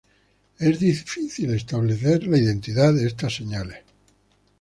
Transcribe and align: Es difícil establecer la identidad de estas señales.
Es 0.57 0.79
difícil 0.79 1.53
establecer 1.53 2.25
la 2.25 2.39
identidad 2.39 2.91
de 2.95 3.05
estas 3.05 3.35
señales. 3.35 3.83